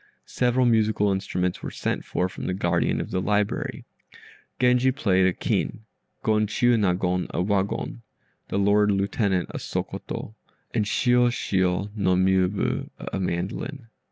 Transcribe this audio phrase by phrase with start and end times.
[0.25, 3.85] Several musical instruments were sent for from the guardian of the library.
[4.59, 5.81] Genji played a kin,
[6.23, 8.01] Gon Chiûnagon a wagon,
[8.47, 10.33] the Lord Lieutenant a soh koto,
[10.73, 13.89] and Shiôshiô no Miôbu a mandolin.